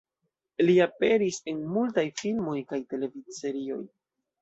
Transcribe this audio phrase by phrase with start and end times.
[0.65, 3.83] Li aperis en multaj filmoj kaj televidserioj.